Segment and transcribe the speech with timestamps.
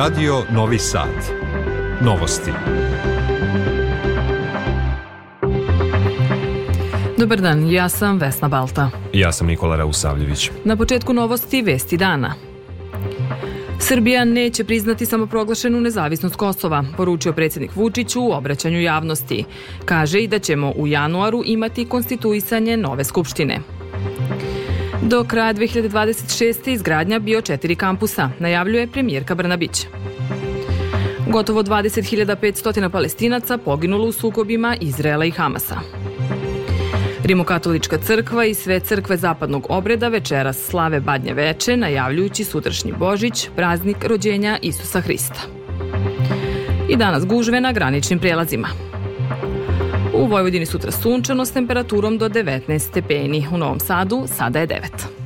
[0.00, 1.08] Radio Novi Sad.
[2.00, 2.50] Novosti.
[7.18, 8.90] Dobar dan, ja sam Vesna Balta.
[9.12, 10.50] Ja sam Nikola Rausavljević.
[10.64, 12.34] Na početku novosti Vesti dana.
[13.78, 19.44] Srbija neće priznati samoproglašenu nezavisnost Kosova, poručio predsjednik Vučić u obraćanju javnosti.
[19.84, 23.58] Kaže i da ćemo u januaru imati konstituisanje nove skupštine.
[25.02, 26.68] Do kraja 2026.
[26.68, 29.86] izgradnja bio četiri kampusa, najavljuje premijerka Brnabić.
[31.28, 35.80] Gotovo 20.500 palestinaca poginulo u sukobima Izraela i Hamasa.
[37.24, 44.04] Rimokatolička crkva i sve crkve zapadnog obreda večeras slave Badnje veče, najavljujući sutrašnji Božić, praznik
[44.04, 45.40] rođenja Isusa Hrista.
[46.88, 48.89] I danas gužve na graničnim prelazima.
[50.14, 53.46] U Vojvodini sutra sunčano s temperaturom do 19 stepeni.
[53.52, 55.19] U Novom Sadu sada je 9.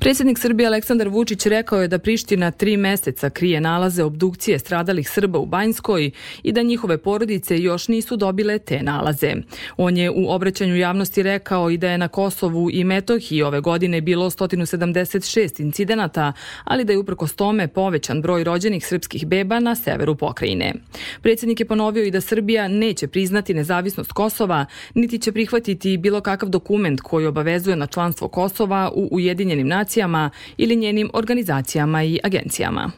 [0.00, 5.38] Predsjednik Srbije Aleksandar Vučić rekao je da Priština tri meseca krije nalaze obdukcije stradalih Srba
[5.38, 6.10] u Banjskoj
[6.42, 9.34] i da njihove porodice još nisu dobile te nalaze.
[9.76, 14.00] On je u obraćanju javnosti rekao i da je na Kosovu i Metohiji ove godine
[14.00, 16.32] bilo 176 incidenata,
[16.64, 20.74] ali da je uprkos tome povećan broj rođenih srpskih beba na severu pokrajine.
[21.22, 26.48] Predsjednik je ponovio i da Srbija neće priznati nezavisnost Kosova, niti će prihvatiti bilo kakav
[26.48, 32.90] dokument koji obavezuje na članstvo Kosova u Ujedinjenim nacijama organizacijama ili njenim organizacijama i agencijama.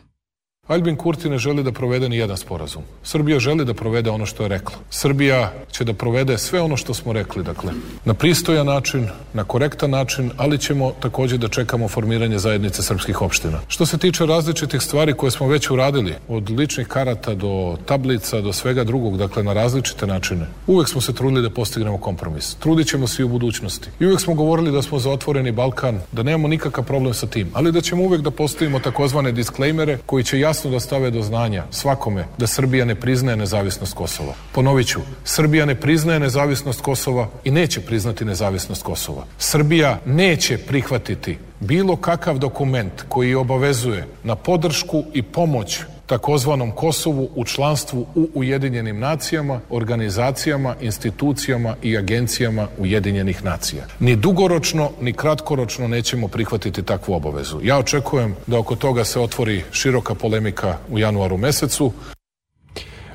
[0.68, 2.82] Albin Kurti ne želi da provede ni jedan sporazum.
[3.02, 4.77] Srbija želi da provede ono što je rekla.
[4.91, 7.72] Srbija će da provede sve ono što smo rekli, dakle,
[8.04, 13.60] na pristojan način, na korektan način, ali ćemo takođe da čekamo formiranje zajednice srpskih opština.
[13.69, 18.52] Što se tiče različitih stvari koje smo već uradili, od ličnih karata do tablica, do
[18.52, 22.54] svega drugog, dakle, na različite načine, uvek smo se trudili da postignemo kompromis.
[22.54, 23.88] Trudit ćemo se i u budućnosti.
[24.00, 27.50] I uvek smo govorili da smo za otvoreni Balkan, da nemamo nikakav problem sa tim,
[27.53, 31.64] ali da ćemo uvek da postavimo takozvane disklejmere koji će jasno da stave do znanja
[31.70, 34.34] svakome da Srbija ne priznaje nezavisnost Kosova.
[34.52, 39.24] Ponovit ću, Srbija ne priznaje nezavisnost Kosova i neće priznati nezavisnost Kosova.
[39.38, 45.80] Srbija neće prihvatiti bilo kakav dokument koji obavezuje na podršku i pomoć
[46.12, 53.84] takozvanom Kosovu u članstvu u Ujedinjenim nacijama, organizacijama, institucijama i agencijama Ujedinjenih nacija.
[54.00, 57.61] Ni dugoročno, ni kratkoročno nećemo prihvatiti takvu obavezu.
[57.62, 61.93] Ja očekujem da oko toga se otvori široka polemika u januaru mesecu.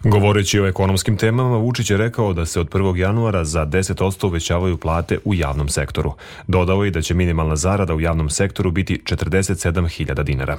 [0.03, 2.96] Govoreći o ekonomskim temama, Vučić je rekao da se od 1.
[2.96, 6.14] januara za 10% uvećavaju plate u javnom sektoru.
[6.47, 10.58] Dodao je da će minimalna zarada u javnom sektoru biti 47.000 dinara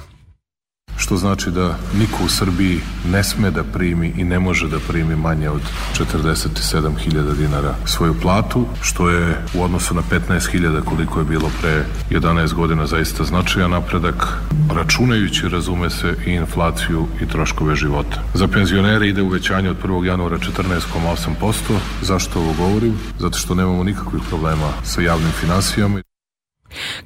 [0.99, 2.79] što znači da niko u Srbiji
[3.11, 5.61] ne sme da primi i ne može da primi manje od
[5.99, 12.53] 47.000 dinara svoju platu, što je u odnosu na 15.000 koliko je bilo pre 11
[12.53, 14.27] godina zaista značajan napredak,
[14.75, 18.23] računajući, razume se, i inflaciju i troškove života.
[18.33, 20.05] Za penzionere ide uvećanje od 1.
[20.05, 21.53] januara 14,8%.
[22.01, 22.93] Zašto ovo govorim?
[23.19, 26.08] Zato što nemamo nikakvih problema sa javnim finansijama.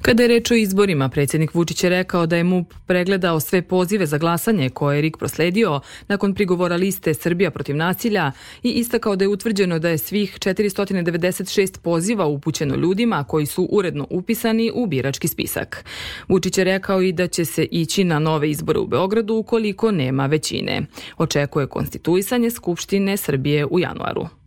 [0.02, 4.06] Kada je reč o izborima, predsjednik Vučić je rekao da je MUP pregledao sve pozive
[4.06, 8.32] za glasanje koje je RIK prosledio nakon prigovora liste Srbija protiv nasilja
[8.62, 14.06] i istakao da je utvrđeno da je svih 496 poziva upućeno ljudima koji su uredno
[14.10, 15.84] upisani u birački spisak.
[16.28, 20.26] Vučić je rekao i da će se ići na nove izbore u Beogradu ukoliko nema
[20.26, 20.82] većine.
[21.18, 24.43] Očekuje konstituisanje Skupštine Srbije u januaru.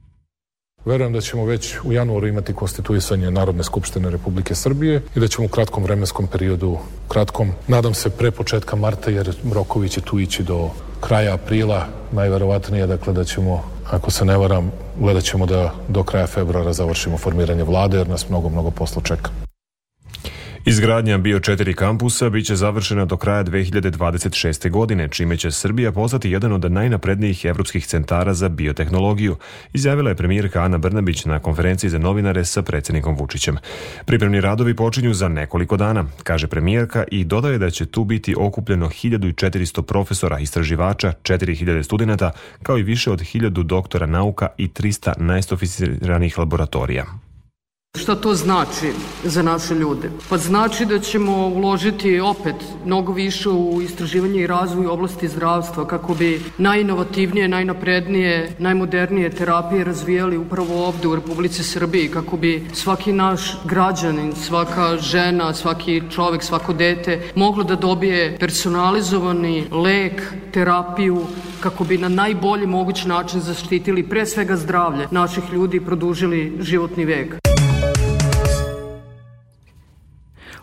[0.88, 5.46] Verujem da ćemo već u januaru imati konstituisanje Narodne skupštine Republike Srbije i da ćemo
[5.46, 6.78] u kratkom vremenskom periodu,
[7.08, 10.70] kratkom, nadam se pre početka marta, jer rokovi će tu ići do
[11.02, 16.28] kraja aprila, najverovatnije, dakle da ćemo, ako se ne varam, gledat ćemo da do kraja
[16.28, 19.47] februara završimo formiranje vlade, jer nas mnogo, mnogo posla čeka.
[20.68, 24.70] Izgradnja bio četiri kampusa biće završena do kraja 2026.
[24.70, 29.36] godine, čime će Srbija postati jedan od najnaprednijih evropskih centara za biotehnologiju,
[29.74, 33.58] izjavila je premijerka Ana Brnabić na konferenciji za novinare sa predsjednikom Vučićem.
[34.06, 38.88] Pripremni radovi počinju za nekoliko dana, kaže premijerka i dodaje da će tu biti okupljeno
[38.88, 42.32] 1400 profesora, istraživača, 4000 studenta,
[42.64, 47.27] kao i više od 1000 doktora nauka i 300 najsofisticiranih laboratorija.
[47.98, 48.92] Šta to znači
[49.24, 50.10] za naše ljude?
[50.30, 52.56] Pa znači da ćemo uložiti opet
[52.86, 60.38] mnogo više u istraživanje i razvoj oblasti zdravstva kako bi najinovativnije, najnaprednije, najmodernije terapije razvijali
[60.38, 66.74] upravo ovde u Republici Srbiji, kako bi svaki naš građanin, svaka žena, svaki čovek, svako
[66.74, 70.22] dete moglo da dobije personalizovani lek,
[70.54, 71.26] terapiju,
[71.60, 77.06] kako bi na najbolji mogući način zaštitili pre svega zdravlje naših ljudi i produžili životni
[77.06, 77.57] vek.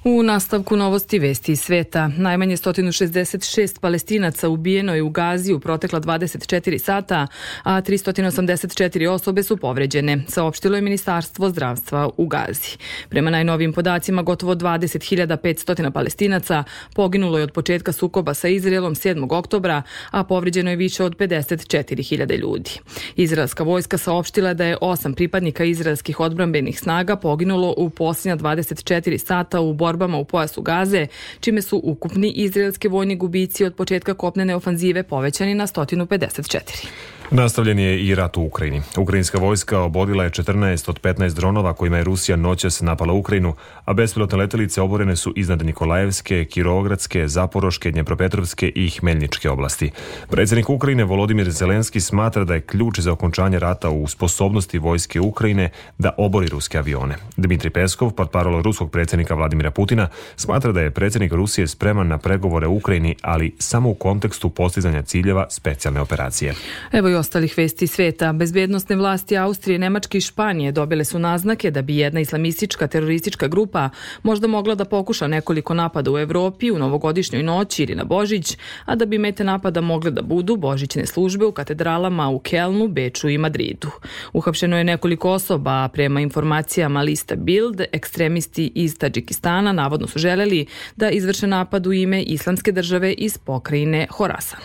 [0.06, 6.00] U nastavku novosti vesti iz sveta, najmanje 166 palestinaca ubijeno je u Gazi u protekla
[6.00, 7.26] 24 sata,
[7.62, 12.76] a 384 osobe su povređene, saopštilo je Ministarstvo zdravstva u Gazi.
[13.08, 16.64] Prema najnovim podacima, gotovo 20.500 palestinaca
[16.94, 19.34] poginulo je od početka sukoba sa Izraelom 7.
[19.38, 22.70] oktobra, a povređeno je više od 54.000 ljudi.
[23.16, 29.60] Izraelska vojska saopštila da je osam pripadnika izraelskih odbrambenih snaga poginulo u posljednja 24 sata
[29.60, 31.06] u borbi borbama u pojasu Gaze,
[31.40, 36.86] čime su ukupni izraelski vojni gubici od početka kopnene ofanzive povećani na 154.
[37.30, 38.82] Nastavljen je i rat u Ukrajini.
[38.96, 43.54] Ukrajinska vojska obodila je 14 od 15 dronova kojima je Rusija noćas napala Ukrajinu,
[43.84, 49.90] a bespilotne letelice oborene su iznad Nikolajevske, Kirovogradske, Zaporoške, Dnjepropetrovske i Hmeljničke oblasti.
[50.30, 55.70] Predsjednik Ukrajine Volodimir Zelenski smatra da je ključ za okončanje rata u sposobnosti vojske Ukrajine
[55.98, 57.16] da obori ruske avione.
[57.36, 62.18] Dmitri Peskov, pod parolo ruskog predsjednika Vladimira Putina, smatra da je predsjednik Rusije spreman na
[62.18, 66.54] pregovore Ukrajini, ali samo u kontekstu postizanja ciljeva specijalne operacije.
[66.92, 68.32] Evo i ostalih vesti sveta.
[68.32, 73.90] Bezbednostne vlasti Austrije, Nemačke i Španije dobile su naznake da bi jedna islamistička teroristička grupa
[74.22, 78.94] možda mogla da pokuša nekoliko napada u Evropi u novogodišnjoj noći ili na Božić, a
[78.96, 83.38] da bi mete napada mogle da budu božićne službe u katedralama u Kelnu, Beču i
[83.38, 83.88] Madridu.
[84.32, 90.66] Uhapšeno je nekoliko osoba, a prema informacijama lista Bild, ekstremisti iz Tadžikistana navodno su želeli
[90.96, 94.60] da izvrše napad u ime islamske države iz pokrajine Horasan.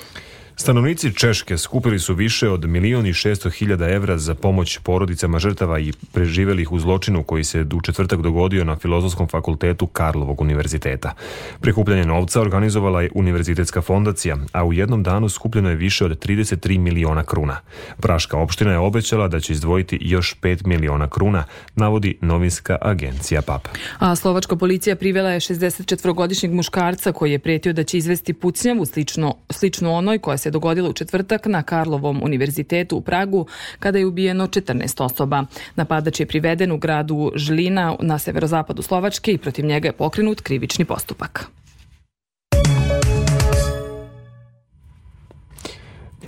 [0.61, 5.79] Stanovnici Češke skupili su više od milion i šesto hiljada evra za pomoć porodicama žrtava
[5.79, 11.13] i preživelih u zločinu koji se u četvrtak dogodio na Filozofskom fakultetu Karlovog univerziteta.
[11.61, 16.77] Prikupljanje novca organizovala je Univerzitetska fondacija, a u jednom danu skupljeno je više od 33
[16.79, 17.57] miliona kruna.
[17.99, 21.43] Praška opština je obećala da će izdvojiti još 5 miliona kruna,
[21.75, 23.67] navodi novinska agencija PAP.
[23.99, 29.35] A slovačka policija privela je 64-godišnjeg muškarca koji je pretio da će izvesti pucnjavu slično,
[29.49, 33.45] slično onoj koja se se dogodila u četvrtak na Karlovom univerzitetu u Pragu
[33.79, 35.45] kada je ubijeno 14 osoba.
[35.75, 40.85] Napadač je priveden u gradu Žlina na severozapadu Slovačke i protiv njega je pokrenut krivični
[40.85, 41.58] postupak.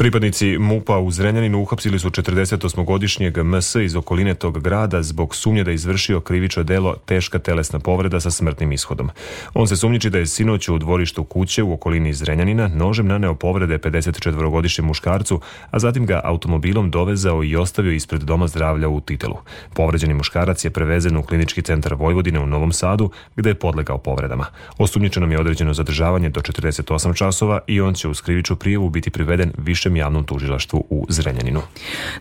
[0.01, 5.71] Pripadnici MUPA u Zrenjaninu uhapsili su 48-godišnjeg MS iz okoline tog grada zbog sumnje da
[5.71, 9.09] je izvršio krivično delo teška telesna povreda sa smrtnim ishodom.
[9.53, 13.77] On se sumnjiči da je sinoć u dvorištu kuće u okolini Zrenjanina nožem naneo povrede
[13.77, 19.37] 54-godišnjem muškarcu, a zatim ga automobilom dovezao i ostavio ispred doma zdravlja u Titelu.
[19.73, 24.45] Povređeni muškarac je prevezen u klinički centar Vojvodine u Novom Sadu, gde je podlegao povredama.
[24.77, 29.51] Osumnjičenom je određeno zadržavanje do 48 časova i on će u skriviču prijevu biti priveden
[29.57, 31.61] više Višem javnom tužilaštvu u Zrenjaninu.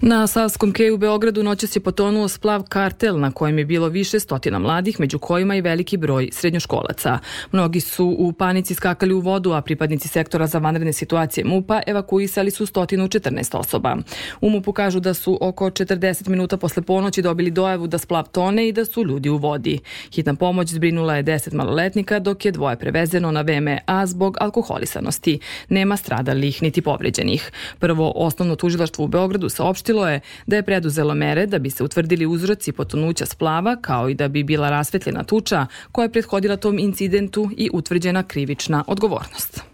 [0.00, 4.20] Na Savskom keju u Beogradu noćas je potonuo splav kartel na kojem je bilo više
[4.20, 7.18] stotina mladih, među kojima i veliki broj srednjoškolaca.
[7.52, 12.50] Mnogi su u panici skakali u vodu, a pripadnici sektora za vanredne situacije MUPA evakuisali
[12.50, 13.96] su 114 osoba.
[14.40, 18.68] U MUPu kažu da su oko 40 minuta posle ponoći dobili dojavu da splav tone
[18.68, 19.78] i da su ljudi u vodi.
[20.14, 25.38] Hitna pomoć zbrinula je 10 maloletnika, dok je dvoje prevezeno na VMA zbog alkoholisanosti.
[25.68, 27.49] Nema stradalih niti povređenih.
[27.78, 32.26] Prvo osnovno tužilaštvo u Beogradu saopštilo je da je preduzelo mere da bi se utvrdili
[32.26, 37.50] uzroci potonuća splava kao i da bi bila rasvetljena tuča koja je prethodila tom incidentu
[37.56, 39.70] i utvrđena krivična odgovornost.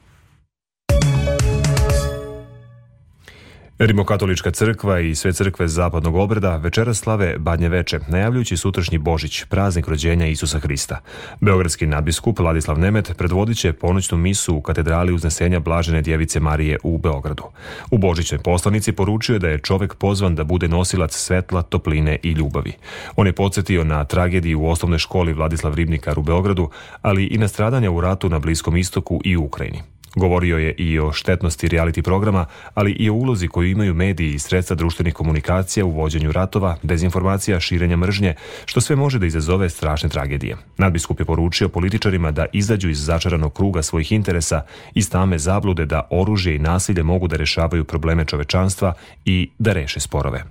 [3.79, 9.89] Rimokatolička crkva i sve crkve zapadnog obreda večera slave Badnje veče, najavljujući sutrašnji Božić, praznik
[9.89, 11.01] rođenja Isusa Hrista.
[11.41, 16.99] Beogradski nadbiskup Ladislav Nemet predvodit će ponoćnu misu u katedrali uznesenja Blažene djevice Marije u
[16.99, 17.43] Beogradu.
[17.91, 22.73] U Božićnoj poslanici poručuje da je čovek pozvan da bude nosilac svetla, topline i ljubavi.
[23.17, 26.71] On je podsjetio na tragediju u osnovnoj školi Vladislav Ribnikar u Beogradu,
[27.03, 29.96] ali i na stradanja u ratu na Bliskom istoku i Ukrajini.
[30.17, 34.39] Govorio je i o štetnosti reality programa, ali i o ulozi koju imaju mediji i
[34.39, 40.09] sredstva društvenih komunikacija u vođenju ratova, dezinformacija, širenja mržnje, što sve može da izazove strašne
[40.09, 40.57] tragedije.
[40.79, 44.63] Nadbiskup je poručio političarima da izađu iz začaranog kruga svojih interesa
[44.95, 48.95] i stame zablude da oružje i nasilje mogu da rešavaju probleme čovečanstva
[49.25, 50.45] i da reše sporove.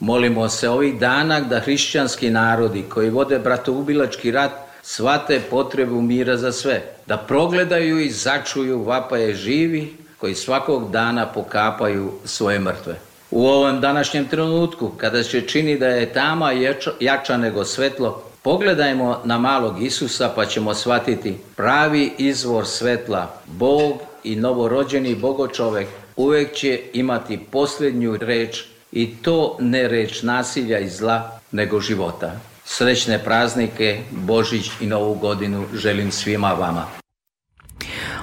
[0.00, 6.52] Molimo se ovih dana da hrišćanski narodi koji vode bratoubilački rat shvate potrebu mira za
[6.52, 12.94] sve, da progledaju i začuju vapaje živi koji svakog dana pokapaju svoje mrtve.
[13.30, 16.52] U ovom današnjem trenutku, kada se čini da je tama
[17.00, 24.36] jača nego svetlo, pogledajmo na malog Isusa pa ćemo shvatiti pravi izvor svetla, Bog i
[24.36, 31.80] novorođeni bogočovek uvek će imati posljednju reč i to ne reč nasilja i zla, nego
[31.80, 32.32] života.
[32.72, 36.86] Srećne praznike, Božić i Novu godinu želim svima vama.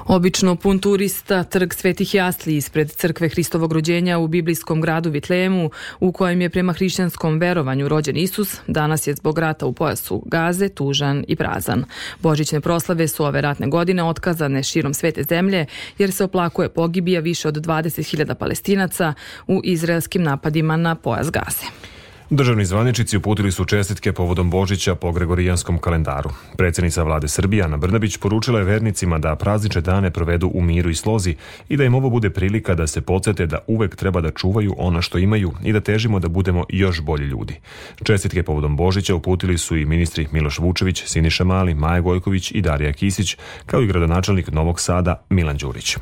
[0.06, 6.12] Obično pun turista trg Svetih Jasli ispred crkve Hristovog rođenja u biblijskom gradu Vitlemu, u
[6.12, 11.25] kojem je prema hrišćanskom verovanju rođen Isus, danas je zbog rata u pojasu Gaze tužan
[11.27, 11.84] i prazan.
[12.20, 15.66] Božićne proslave su ove ratne godine otkazane širom svete zemlje,
[15.98, 19.13] jer se oplakuje pogibija više od 20.000 palestinaca
[19.48, 21.97] u izraelskim napadima na pojas Gaze.
[22.30, 26.30] Državni zvaničici uputili su čestitke povodom Božića po Gregorijanskom kalendaru.
[26.58, 30.96] Predsjednica vlade Srbije Ana Brnabić poručila je vernicima da prazniče dane provedu u miru i
[30.96, 31.36] slozi
[31.70, 35.02] i da im ovo bude prilika da se podsete da uvek treba da čuvaju ono
[35.02, 37.60] što imaju i da težimo da budemo još bolji ljudi.
[38.04, 42.94] Čestitke povodom Božića uputili su i ministri Miloš Vučević, Siniša Mali, Maja Gojković i Darija
[42.94, 45.98] Kisić, kao i gradonačelnik Novog Sada Milan Đurić.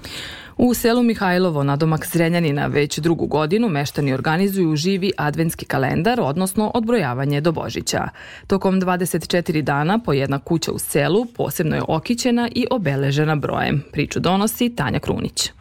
[0.57, 6.71] U selu Mihajlovo, na domak Zrenjanina, već drugu godinu meštani organizuju živi adventski kalendar, odnosno
[6.74, 8.09] odbrojavanje do Božića.
[8.47, 13.83] Tokom 24 dana po jedna kuća u selu posebno je okićena i obeležena brojem.
[13.91, 15.51] Priču donosi Tanja Krunić.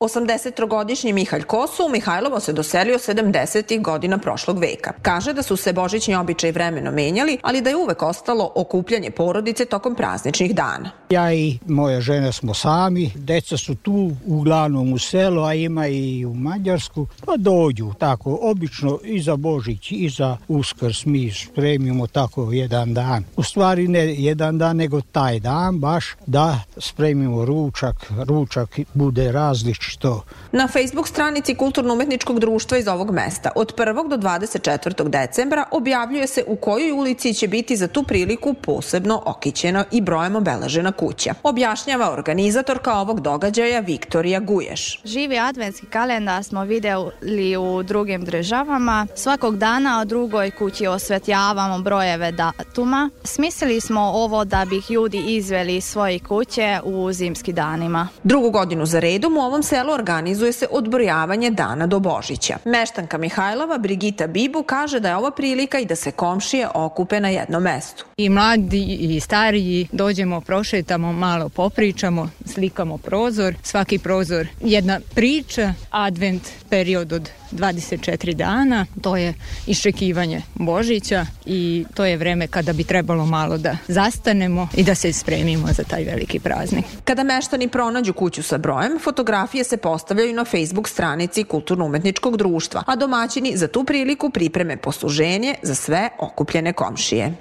[0.00, 3.82] 83-godišnji Mihalj Kosu u Mihajlovo se doselio 70.
[3.82, 4.92] godina prošlog veka.
[5.02, 9.64] Kaže da su se božićni običaj vremeno menjali, ali da je uvek ostalo okupljanje porodice
[9.64, 10.90] tokom prazničnih dana.
[11.10, 16.24] Ja i moja žena smo sami, deca su tu uglavnom u selu, a ima i
[16.24, 22.52] u Mađarsku, pa dođu tako, obično i za Božić i za Uskrs mi spremimo tako
[22.52, 23.24] jedan dan.
[23.36, 27.96] U stvari ne jedan dan, nego taj dan baš da spremimo ručak,
[28.28, 30.24] ručak bude različit što.
[30.52, 34.08] Na Facebook stranici Kulturno-umetničkog društva iz ovog mesta od 1.
[34.08, 35.08] do 24.
[35.08, 40.36] decembra objavljuje se u kojoj ulici će biti za tu priliku posebno okićena i brojem
[40.36, 41.34] obeležena kuća.
[41.42, 45.00] Objašnjava organizatorka ovog događaja Viktorija Guješ.
[45.04, 49.06] Živi adventski kalendar smo videli u drugim državama.
[49.14, 53.10] Svakog dana o drugoj kući osvetljavamo brojeve datuma.
[53.24, 58.08] Smislili smo ovo da bi ljudi izveli svoje kuće u zimski danima.
[58.22, 62.58] Drugu godinu za redom u ovom selu organizuje se odbrojavanje dana do Božića.
[62.64, 67.28] Meštanka Mihajlova Brigita Bibu kaže da je ova prilika i da se komšije okupe na
[67.28, 68.04] jednom mestu.
[68.16, 73.54] I mladi i stariji dođemo, prošetamo, malo popričamo, slikamo prozor.
[73.62, 79.34] Svaki prozor jedna priča, advent period od 24 dana, to je
[79.66, 85.12] iščekivanje Božića i to je vreme kada bi trebalo malo da zastanemo i da se
[85.12, 86.84] spremimo za taj veliki praznik.
[87.04, 92.96] Kada meštani pronađu kuću sa brojem, fotografije se postavljaju na Facebook stranici Kulturno-umetničkog društva, a
[92.96, 97.34] domaćini za tu priliku pripreme posluženje za sve okupljene komšije.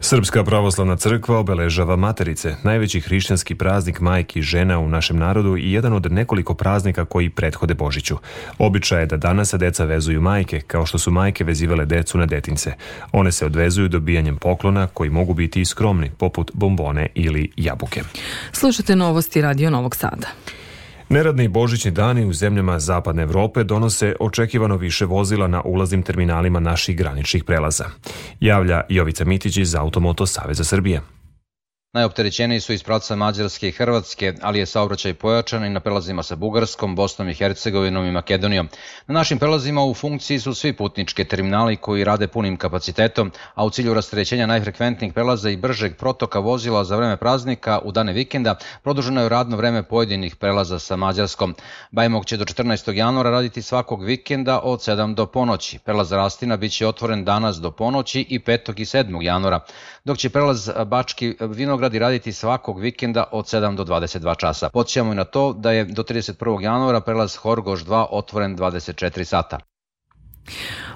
[0.00, 5.92] Srpska pravoslavna crkva obeležava materice, najveći hrišćanski praznik majki žena u našem narodu i jedan
[5.92, 8.16] od nekoliko praznika koji prethode Božiću.
[8.58, 12.72] Običaj je da danas deca vezuju majke, kao što su majke vezivale decu na detince.
[13.12, 18.02] One se odvezuju dobijanjem poklona koji mogu biti i skromni, poput bombone ili jabuke.
[18.52, 20.26] Slušate novosti Radio Novog Sada.
[21.10, 26.96] Neradni božićni dani u zemljama Zapadne Evrope donose očekivano više vozila na ulaznim terminalima naših
[26.96, 27.84] graničnih prelaza.
[28.40, 31.00] Javlja Jovica Mitić iz Automoto Saveza Srbije.
[31.92, 36.36] Najopterećeniji su iz pravca Mađarske i Hrvatske, ali je saobraćaj pojačan i na prelazima sa
[36.36, 38.68] Bugarskom, Bosnom i Hercegovinom i Makedonijom.
[39.06, 43.70] Na našim prelazima u funkciji su svi putničke terminali koji rade punim kapacitetom, a u
[43.70, 49.22] cilju rastrećenja najfrekventnijih prelaza i bržeg protoka vozila za vreme praznika u dane vikenda produženo
[49.22, 51.54] je radno vreme pojedinih prelaza sa Mađarskom.
[51.90, 52.92] Bajmog će do 14.
[52.92, 55.78] januara raditi svakog vikenda od 7 do ponoći.
[55.78, 58.80] Prelaz Rastina biće otvoren danas do ponoći i 5.
[58.80, 59.22] i 7.
[59.22, 59.60] januara,
[60.04, 64.68] dok će prelaz Bački Vinograd Beograd i raditi svakog vikenda od 7 do 22 časa.
[64.68, 66.60] Podsjećamo i na to da je do 31.
[66.60, 69.58] januara prelaz Horgoš 2 otvoren 24 sata.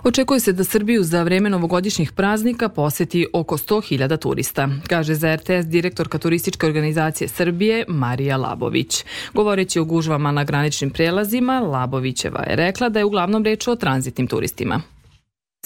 [0.04, 5.66] Očekuje se da Srbiju za vreme novogodišnjih praznika poseti oko 100.000 turista, kaže za RTS
[5.66, 9.04] direktorka turističke organizacije Srbije Marija Labović.
[9.34, 14.26] Govoreći o gužvama na graničnim prelazima, Labovićeva je rekla da je uglavnom reč o tranzitnim
[14.26, 14.80] turistima.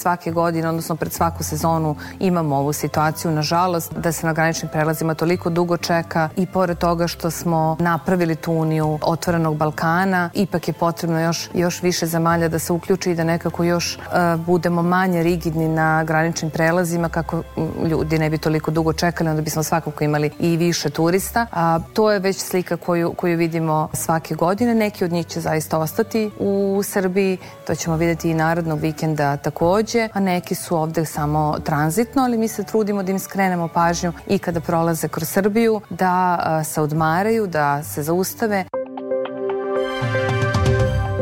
[0.01, 5.15] Svake godine, odnosno pred svaku sezonu imamo ovu situaciju, nažalost, da se na graničnim prelazima
[5.15, 10.75] toliko dugo čeka i pored toga što smo napravili tu uniju otvorenog Balkana, ipak je
[10.75, 15.23] potrebno još, još više zamalja da se uključi i da nekako još uh, budemo manje
[15.23, 17.43] rigidni na graničnim prelazima kako
[17.87, 21.47] ljudi ne bi toliko dugo čekali, onda bismo svakako imali i više turista.
[21.53, 24.75] A to je već slika koju, koju vidimo svake godine.
[24.75, 29.86] Neki od njih će zaista ostati u Srbiji, to ćemo videti i narodnog vikenda takođe
[29.87, 34.13] takođe, a neki su ovde samo tranzitno, ali mi se trudimo da im skrenemo pažnju
[34.29, 38.65] i kada prolaze kroz Srbiju, da se odmaraju, da se zaustave.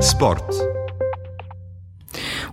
[0.00, 0.44] Sport.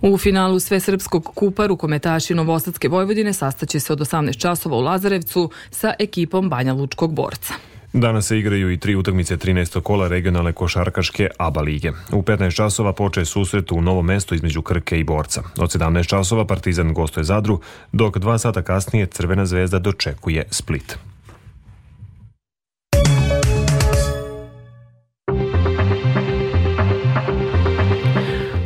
[0.02, 5.50] U finalu sve srpskog kupa rukometaši Novosadske Vojvodine sastaće se od 18 časova u Lazarevcu
[5.70, 7.54] sa ekipom Banja Lučkog borca.
[7.92, 9.80] Danas se igraju i tri utakmice 13.
[9.80, 11.90] kola regionalne košarkaške ABA lige.
[12.12, 15.42] U 15 časova poče susret u novom mestu između Krke i Borca.
[15.58, 17.60] Od 17 časova Partizan gostuje Zadru,
[17.92, 20.98] dok dva sata kasnije Crvena zvezda dočekuje Split.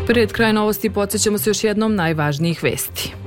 [0.07, 3.26] Pred kraj novosti podsjećamo se još jednom najvažnijih vesti.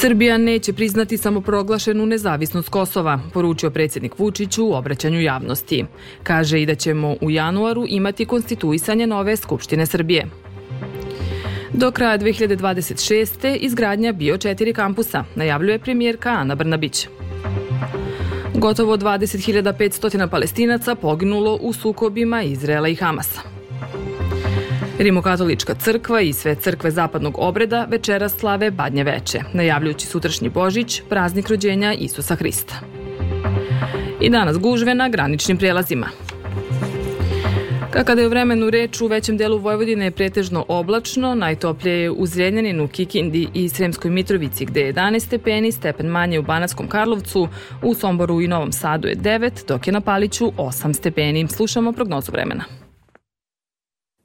[0.00, 5.84] Srbija neće priznati samoproglašenu nezavisnost Kosova, poručio predsjednik Vučić u obraćanju javnosti.
[6.22, 10.26] Kaže i da ćemo u januaru imati konstituisanje nove Skupštine Srbije.
[11.72, 13.56] Do kraja 2026.
[13.60, 17.08] izgradnja bio četiri kampusa, najavljuje premijerka Ana Brnabić.
[18.54, 23.57] Gotovo 20.500 palestinaca poginulo u sukobima Izrela i Hamasa.
[24.98, 31.48] Rimokatolička crkva i sve crkve zapadnog obreda večera slave Badnje veče, najavljujući sutrašnji Božić, praznik
[31.48, 32.74] rođenja Isusa Hrista.
[34.20, 36.08] I danas gužve na graničnim prijelazima.
[38.04, 42.26] Kada je u vremenu reč u većem delu Vojvodine je pretežno oblačno, najtoplije je u
[42.26, 47.48] Zrenjaninu, Kikindi i Sremskoj Mitrovici gde je 11 stepeni, stepen manje u Banatskom Karlovcu,
[47.82, 51.48] u Somboru i Novom Sadu je 9, dok je na Paliću 8 stepeni.
[51.48, 52.77] Slušamo prognozu vremena.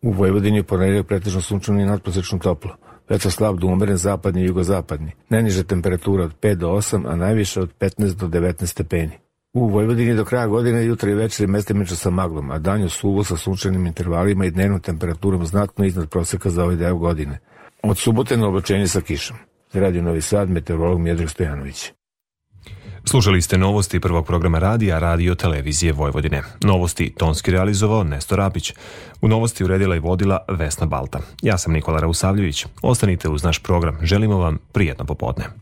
[0.03, 2.75] U Vojvodini je ponedeljak pretežno sunčano i nadprosečno toplo.
[3.09, 5.11] Veća slab do umeren zapadni i jugozapadni.
[5.29, 9.11] Najniža temperatura od 5 do 8, a najviša od 15 do 19 stepeni.
[9.53, 13.23] U Vojvodini do kraja godine jutra i večer je mestimično sa maglom, a danju suvo
[13.23, 17.39] sa sunčanim intervalima i dnevnom temperaturom znatno iznad proseka za ovaj deo godine.
[17.83, 19.37] Od subote na oblačenje sa kišom.
[19.73, 21.91] Radio Novi Sad, meteorolog Mjedrag Stojanović.
[23.05, 26.43] Slušali ste novosti prvog programa radija Radio Televizije Vojvodine.
[26.63, 28.73] Novosti tonski realizovao Nestor Apić.
[29.21, 31.19] U novosti uredila i vodila Vesna Balta.
[31.41, 32.65] Ja sam Nikola Rausavljević.
[32.81, 33.97] Ostanite uz naš program.
[34.01, 35.45] Želimo vam prijetno popodne.